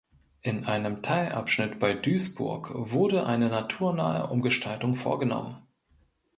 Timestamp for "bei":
1.77-1.93